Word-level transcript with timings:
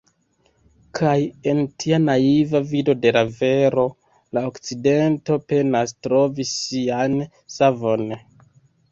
Kaj 0.99 1.17
en 1.51 1.59
tia 1.81 1.97
naiva 2.05 2.61
vido 2.71 2.95
de 3.03 3.11
la 3.17 3.21
vero, 3.41 3.83
la 4.37 4.43
Okcidento 4.51 5.37
penas 5.53 5.93
trovi 6.07 6.47
sian 6.53 7.19
savon. 7.57 8.09